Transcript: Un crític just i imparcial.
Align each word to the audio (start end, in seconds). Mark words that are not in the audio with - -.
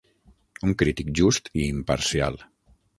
Un 0.69 0.73
crític 0.81 1.13
just 1.21 1.53
i 1.61 1.69
imparcial. 1.77 2.45